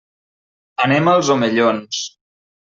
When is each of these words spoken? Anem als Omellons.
Anem 0.85 1.11
als 1.13 1.31
Omellons. 1.37 2.03